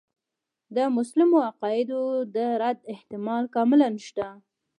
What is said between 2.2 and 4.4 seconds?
د رد احتمال کاملاً شته.